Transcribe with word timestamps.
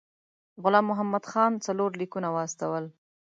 غلام 0.63 0.85
محمد 0.91 1.23
خان 1.31 1.51
څلور 1.67 1.91
لیکونه 2.01 2.29
واستول. 2.35 2.85